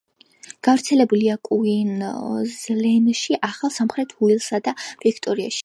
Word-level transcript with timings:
გავრცელებულია 0.67 1.35
კუინზლენდში, 1.49 3.39
ახალ 3.51 3.75
სამხრეთ 3.79 4.19
უელსსა 4.25 4.65
და 4.69 4.77
ვიქტორიაში. 5.07 5.59